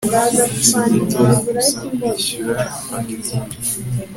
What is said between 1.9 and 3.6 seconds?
kwishyura fagitire